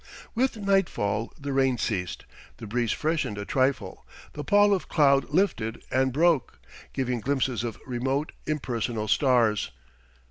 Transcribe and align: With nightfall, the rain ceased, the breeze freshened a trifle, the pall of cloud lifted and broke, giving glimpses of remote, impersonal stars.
With 0.33 0.57
nightfall, 0.57 1.31
the 1.39 1.53
rain 1.53 1.77
ceased, 1.77 2.25
the 2.57 2.65
breeze 2.65 2.91
freshened 2.91 3.37
a 3.37 3.45
trifle, 3.45 4.03
the 4.33 4.43
pall 4.43 4.73
of 4.73 4.87
cloud 4.89 5.29
lifted 5.29 5.83
and 5.91 6.11
broke, 6.11 6.59
giving 6.91 7.19
glimpses 7.21 7.63
of 7.63 7.77
remote, 7.85 8.31
impersonal 8.47 9.07
stars. 9.07 9.69